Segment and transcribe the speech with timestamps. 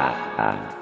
[0.00, 0.79] Dadah.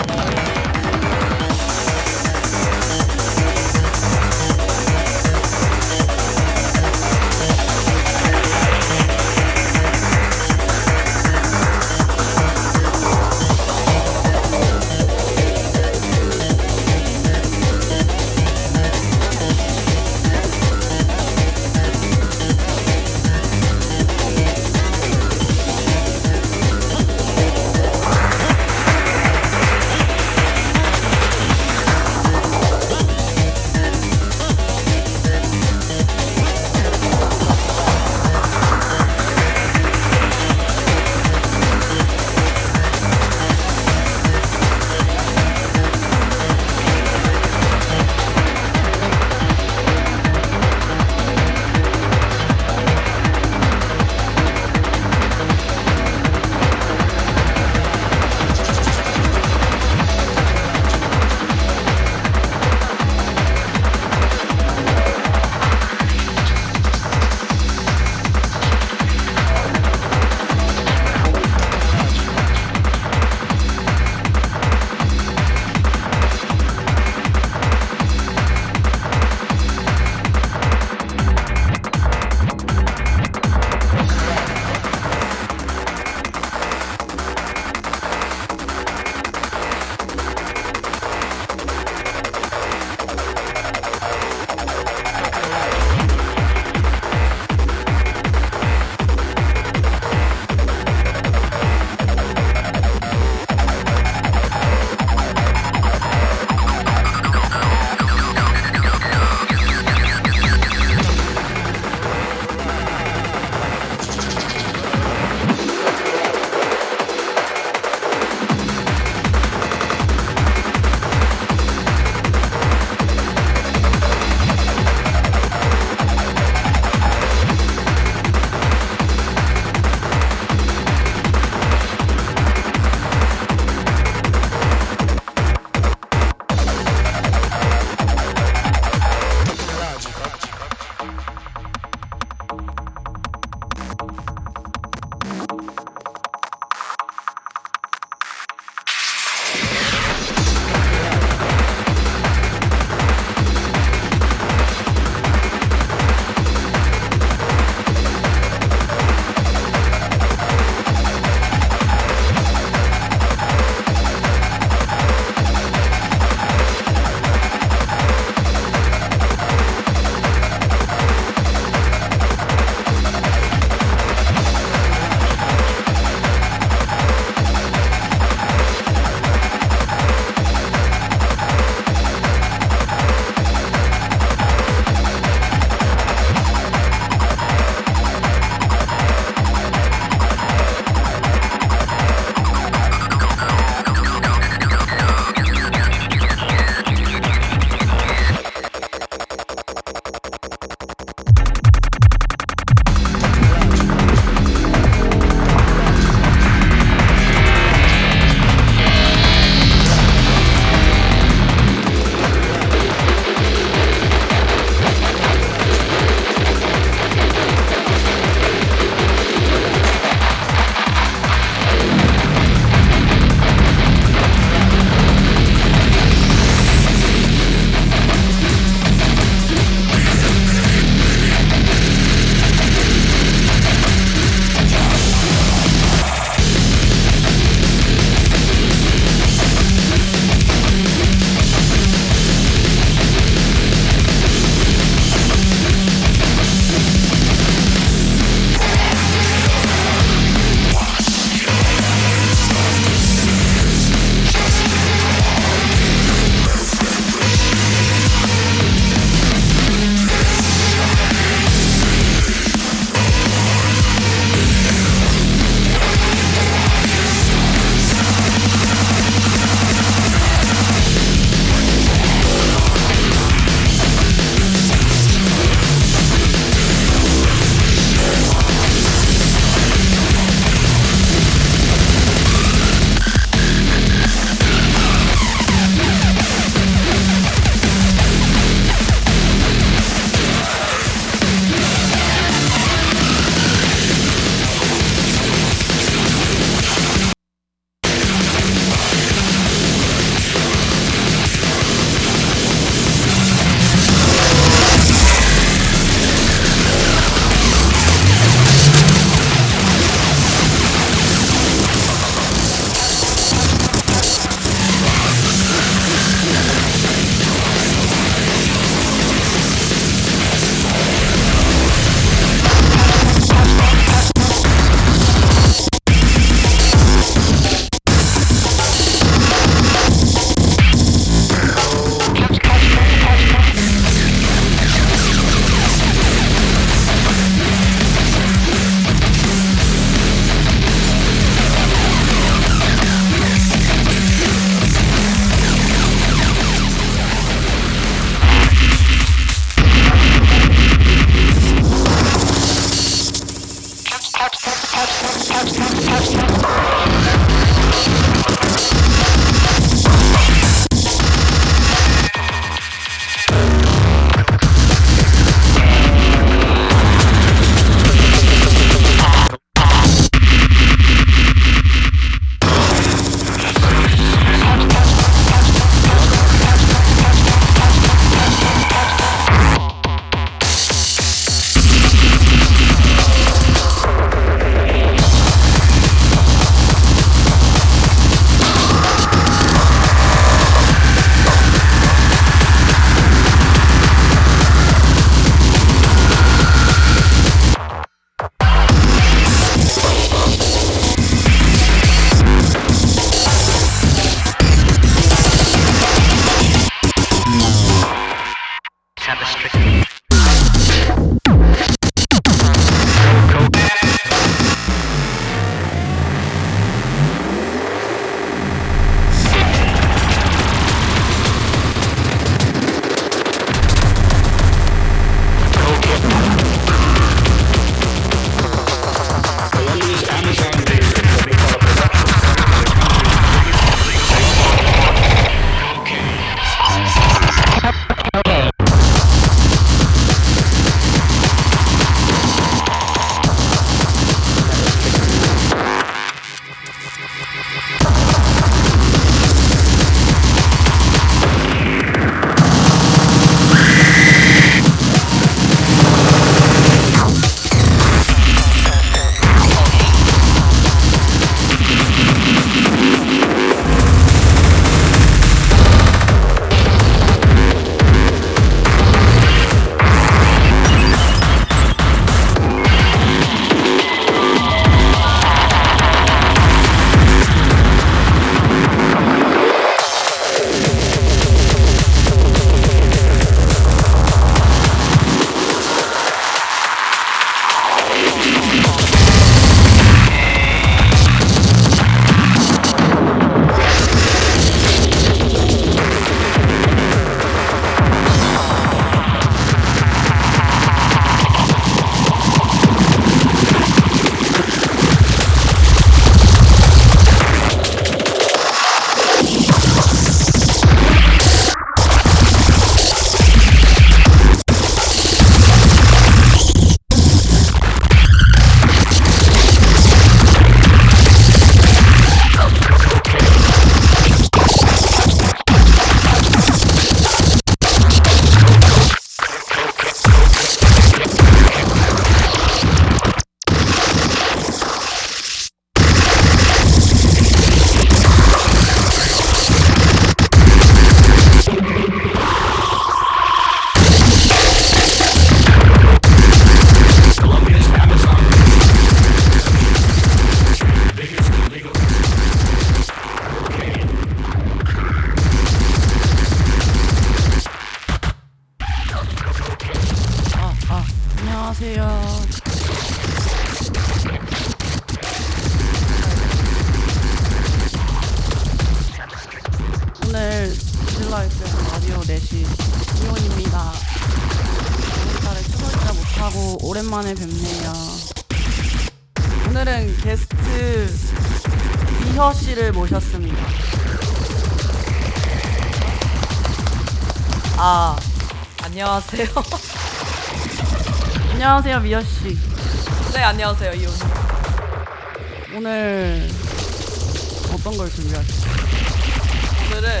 [599.76, 600.00] 오늘은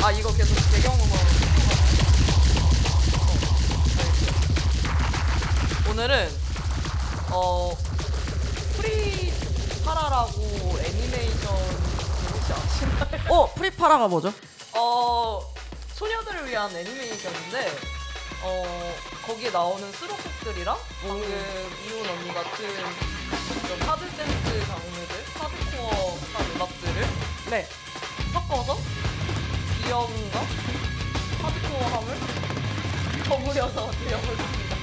[0.00, 1.18] 아 이거 계속 배경음악으로
[5.86, 6.30] 어, 오늘은
[7.30, 7.76] 어
[8.76, 11.52] 프리파라라고 애니메이션
[12.32, 13.26] 혹시 아시나요?
[13.28, 14.32] 어, 프리파라가 뭐죠?
[14.76, 15.52] 어
[15.94, 17.76] 소녀들을 위한 애니메이션인데
[18.44, 18.94] 어
[19.26, 21.24] 거기에 나오는 수록곡들이랑 방금
[21.88, 22.68] 이훈 언니 같은
[23.66, 27.06] 좀 hard dance 장르들, 하드코어한 음악들을
[27.50, 27.68] 네.
[28.32, 28.78] 섞어서
[29.88, 30.40] 귀여움과
[31.42, 32.14] 하드코어함을
[33.26, 34.76] 버무려서 들려보겠습니다.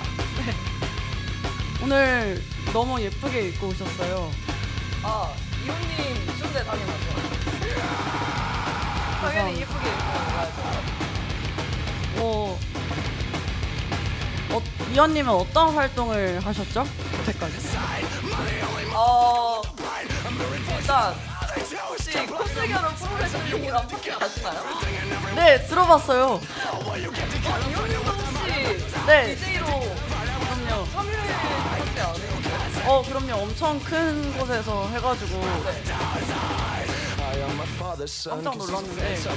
[1.83, 2.43] 오늘
[2.73, 4.31] 너무 예쁘게 입고 오셨어요.
[5.03, 5.31] 아
[5.63, 7.05] 이훈님 춤대 다녀가죠.
[9.21, 10.05] 당연히 예쁘게 입고.
[12.17, 12.59] 어,
[14.53, 16.83] 어 미연님은 어떤 활동을 하셨죠?
[17.19, 17.57] 여태까지.
[18.91, 19.61] 어
[20.79, 21.34] 일단
[22.15, 24.63] 혹시 코스겨로 프로레슬링이랑 파티 아시나요?
[25.35, 26.39] 네 들어봤어요.
[26.97, 30.87] 이현님도 혹시 네 DJ로 그럼요.
[30.91, 32.15] 참여해 안 해요?
[32.87, 33.33] 어 그럼요.
[33.43, 35.41] 엄청 큰 곳에서 해가지고
[38.29, 39.29] 깜짝 놀랐는데 그래서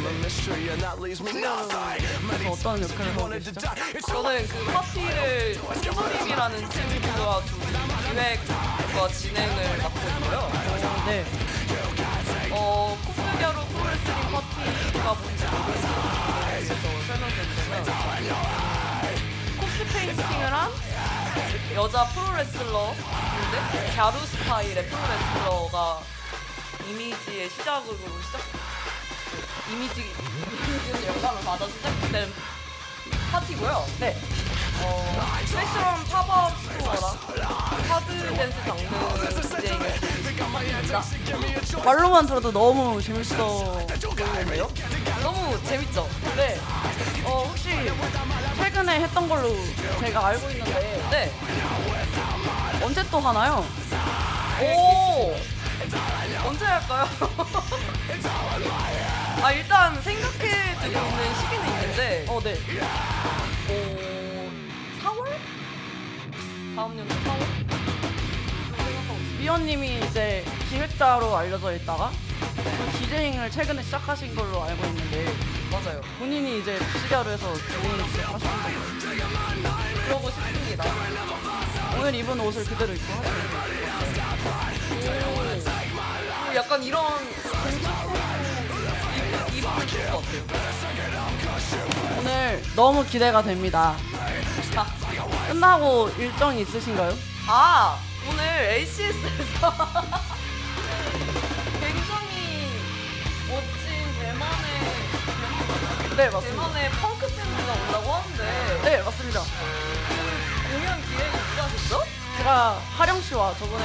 [2.51, 3.61] 어떤 역할을 하고 계시죠?
[4.07, 7.61] 저는 그 파티를 신부님이라는 친구가 좀
[8.09, 10.53] 기획과 진행을 맡고 있고요.
[11.07, 11.25] 네.
[12.51, 17.85] 어, corpse 갸루 프로레슬링 파티가 뭔지 모르겠어서 설명드리자면
[19.61, 20.71] corpse painting을 한
[21.75, 26.01] 여자 프로레슬러인데 갸루 스타일의 프로레슬러가
[26.89, 28.41] 이미지의 시작으로 시작
[29.71, 32.33] 이미지 이미지의 영감을 받아 시작된
[33.31, 33.87] 파티고요.
[34.01, 34.17] 네.
[34.81, 37.19] 어, special한 팝업 스토어랑
[37.89, 38.81] hard dance 장르
[39.61, 41.03] 즐기십니다.
[41.85, 43.81] 말로만 들어도 너무 재밌어
[44.17, 44.69] 보이는데요?
[45.23, 46.09] 너무 재밌죠?
[46.37, 46.59] 네.
[47.25, 47.71] 어 혹시
[48.57, 49.57] 최근에 했던 걸로
[50.01, 51.33] 제가 알고 있는데 네.
[52.83, 53.65] 언제 또 하나요?
[54.63, 55.35] 오!
[56.47, 57.09] 언제 할까요?
[59.43, 62.57] 아, 일단 생각해두고 있는 시기는 있는데, 어 네.
[63.69, 64.51] 어,
[65.03, 65.29] 4월?
[66.75, 67.39] 다음 연도 4월?
[68.77, 69.39] 생각하고 있어요.
[69.39, 72.11] 미연님이 이제 기획자로 알려져 있다가
[72.57, 75.33] 그 디제잉을 최근에 시작하신 걸로 알고 있는데
[75.71, 76.01] 맞아요.
[76.19, 78.79] 본인이 이제 시가루에서 디제잉을 시작하신 거예요.
[80.07, 80.85] 그러고 싶습니다.
[81.99, 83.49] 오늘 입은 옷을 그대로 입고 하시는
[86.51, 88.08] 오, 약간 이런 공주
[89.97, 90.23] 것 같아요.
[92.19, 93.97] 오늘 너무 기대가 됩니다.
[94.75, 94.87] 자,
[95.49, 97.15] 끝나고 일정이 있으신가요?
[97.49, 99.73] 아 오늘 ACS에서
[101.81, 102.71] 굉장히
[103.49, 104.67] 멋진 대만의
[106.17, 106.63] 네 맞습니다.
[106.63, 109.41] 대만의 펑크 밴드가 온다고 하는데 네 맞습니다.
[110.71, 112.05] 공연 기획이 누가 하셨죠?
[112.37, 113.85] 제가 하령 씨와 저번에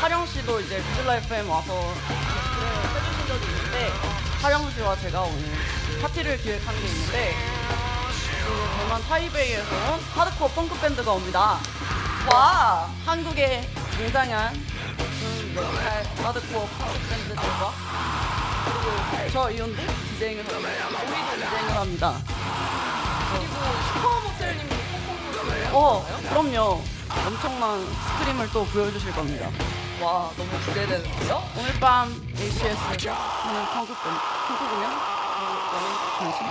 [0.00, 3.92] 하령 씨도 이제 VISLA FM 와서 게스트를 해주신 적이 있는데
[4.46, 5.42] 하령 씨와 제가 오늘
[6.00, 7.34] 파티를 기획한 게 있는데
[8.46, 11.58] 그 대만 타이베이에서 온 하드코어 펑크 밴드가 옵니다.
[12.32, 17.72] 와 한국에 등장한 그 메탈 하드코어 펑크 밴드들과
[18.66, 19.82] 그리고 저 이온도
[20.12, 20.98] 디제잉을 합니다.
[21.02, 22.14] 우리도 디제잉을 합니다.
[23.32, 23.54] 그리고
[23.94, 26.84] 슈퍼모텔님도 퍼포먼스 어 그럼요.
[27.26, 27.84] 엄청난
[28.18, 29.50] 스크림을 또 보여주실 겁니다.
[30.00, 31.42] 와 너무 기대되는데요?
[31.56, 34.12] 오늘 밤 ACS 하는 펑크 밴-
[34.48, 34.90] 펑크 공연
[35.72, 35.86] 너무
[36.18, 36.46] 관심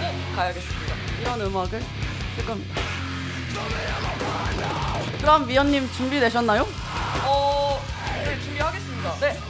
[0.00, 0.94] 꼭 가야겠습니다.
[1.20, 1.82] 이런 음악을
[2.36, 2.80] 쓸 겁니다.
[5.20, 6.66] 그럼 미연님 준비되셨나요?
[7.24, 7.80] 어,
[8.24, 9.14] 네 준비하겠습니다.
[9.20, 9.40] 네.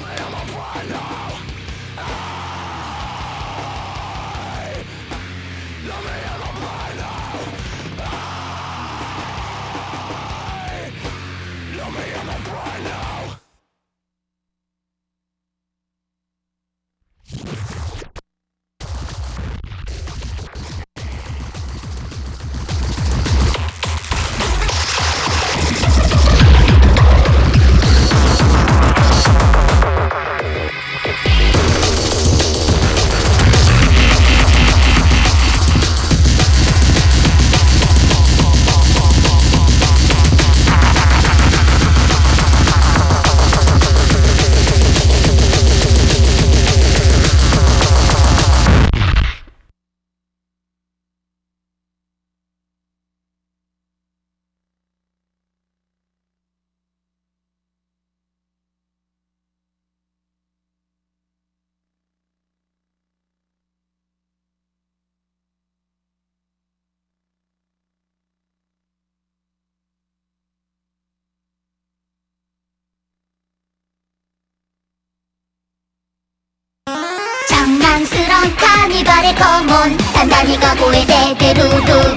[80.19, 82.17] 단단히 각오의 대대루루.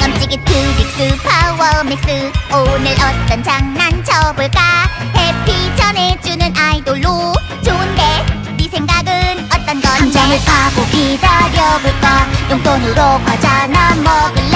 [0.00, 2.30] 깜찍이 trick's power max.
[2.52, 4.60] 오늘 어떤 장난 쳐볼까?
[5.16, 7.32] happy 전해주는 아이돌로.
[7.64, 8.24] 좋은데?
[8.56, 9.88] 네 생각은 어떤 건데?
[9.88, 12.26] 함정을 파고 기다려볼까?
[12.52, 12.94] 용돈으로
[13.24, 14.55] 과자나 먹을래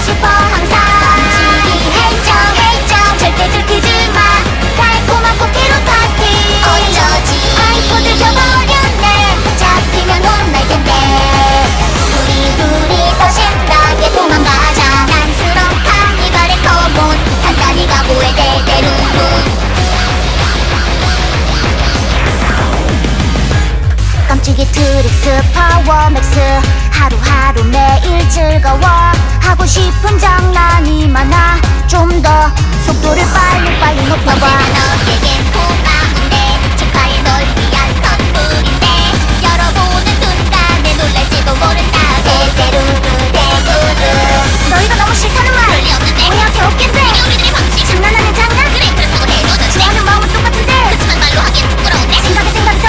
[0.00, 4.20] 싶어 항상 멈추기 해줘 해줘 절대 들키지 마.
[4.76, 6.22] 달콤한 코끼로 파티.
[6.64, 7.30] 어쩌지?
[7.58, 9.04] 아이폰을 켜버렸네.
[9.56, 10.90] 잡히면 혼날 텐데.
[12.14, 14.80] 우리 둘이서 신나게 도망가자.
[15.06, 19.18] 난스러운 카니발의 커본 단단히 각오해 대대루루.
[24.28, 26.38] 깜찍이 트릭스 파워 맥스
[26.92, 28.78] 하루하루 매일 즐거워
[29.48, 31.58] 하고 싶은 장난이 많아.
[31.86, 32.52] 좀 더
[32.84, 34.46] 속도를 빨리 빨리 높여봐.
[34.46, 38.86] 너에겐 고마운데 축하해 널 위한 선물인데.
[39.42, 41.98] 열어보는 순간에 놀랄지도 모른다.
[42.24, 42.92] 대대루루
[43.32, 46.28] 대구루 너희가 너무 싫다는 말 그럴 리 없는데.
[46.28, 46.98] 뭐야 개웃긴데.
[47.08, 48.72] 이게 우리들의 방식 장난하는 장난.
[48.72, 50.72] 그래 그렇다고 해도 좋아하는 마음은 똑같은데.
[50.90, 52.20] 그치만 말로 하기엔 부끄러운데.
[52.22, 52.88] 생각에 생각이 더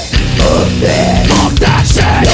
[0.37, 2.31] Fuck that shit!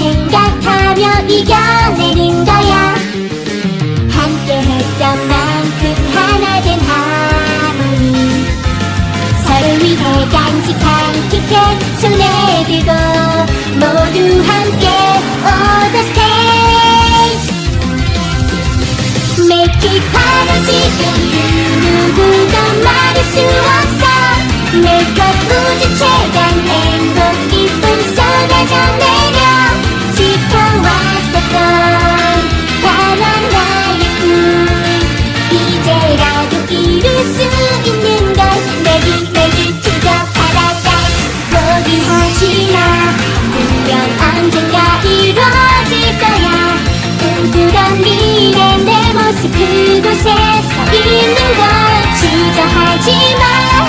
[0.00, 2.94] 생각하며 이겨내는 거야.
[4.08, 8.46] 함께 했던 만큼 하나 된 하모니.
[9.44, 11.54] 서로 위해 간직한 티켓
[12.00, 12.24] 손에
[12.66, 12.90] 들고
[13.74, 14.16] 모두
[14.48, 14.86] 함께
[15.44, 17.46] on the stage.
[19.50, 21.00] Make it 바로 지금
[21.30, 21.34] 그
[21.84, 22.54] 누구도
[22.84, 24.02] 막을 수 없어.
[24.80, 25.18] 내것
[25.50, 27.18] 우주 최강 행복
[27.50, 27.82] 기쁨
[28.14, 29.49] 쏟아져 내려
[35.90, 38.46] 이제라도 이룰 수 있는 걸
[38.84, 42.76] ready to go paradise 모두 하지 마.
[43.50, 43.90] 분명
[44.22, 46.46] 언젠가 이루어질 거야.
[47.18, 51.62] 꿈꾸던 미래 내 모습 그곳에 서 있는 걸
[52.20, 53.08] 주저하지
[53.40, 53.79] 마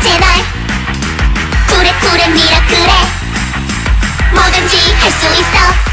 [0.00, 0.28] 제발.
[1.68, 2.92] 그래 그래 미라 그래
[4.32, 5.85] 뭐든지 할 수 있어.